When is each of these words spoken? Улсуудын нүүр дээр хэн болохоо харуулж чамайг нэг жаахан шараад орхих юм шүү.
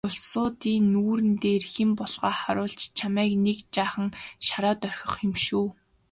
Улсуудын 0.07 0.83
нүүр 0.93 1.19
дээр 1.43 1.63
хэн 1.73 1.89
болохоо 1.99 2.33
харуулж 2.41 2.81
чамайг 2.97 3.33
нэг 3.45 3.59
жаахан 3.75 4.07
шараад 4.47 4.79
орхих 4.89 5.13
юм 5.27 5.33
шүү. 5.45 5.65